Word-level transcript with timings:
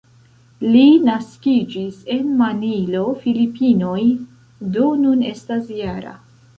Li 0.75 0.81
naskiĝis 1.09 1.99
en 2.17 2.33
Manilo, 2.41 3.05
Filipinoj, 3.27 4.01
do 4.79 4.91
nun 5.07 5.27
estas 5.35 5.75
-jara. 5.81 6.21